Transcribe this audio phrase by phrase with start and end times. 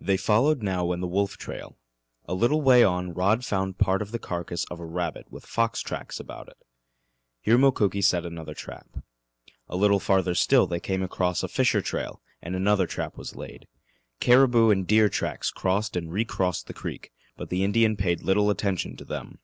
[0.00, 1.76] They followed now in the wolf trail.
[2.24, 5.82] A little way on Rod found part of the carcass of a rabbit with fox
[5.82, 6.56] tracks about it.
[7.42, 8.86] Here Mukoki set another trap.
[9.68, 13.68] A little farther still they came across a fisher trail and another trap was laid.
[14.18, 18.96] Caribou and deer tracks crossed and recrossed the creek, but the Indian paid little attention
[18.96, 19.40] to them.